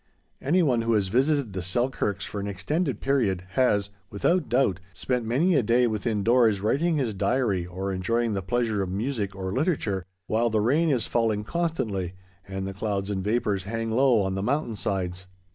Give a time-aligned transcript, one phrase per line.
[0.41, 5.25] Any one who has visited the Selkirks for an extended period has, without doubt, spent
[5.25, 9.53] many a day within doors writing his diary or enjoying the pleasure of music or
[9.53, 12.15] literature, while the rain is falling constantly,
[12.47, 15.27] and the clouds and vapors hang low on the mountain sides.